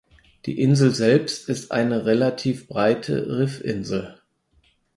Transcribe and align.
Die 0.47 0.59
Insel 0.59 0.89
selbst 0.95 1.47
ist 1.47 1.71
eine 1.71 2.07
relativ 2.07 2.67
breite 2.67 3.37
Riffinsel. 3.37 4.17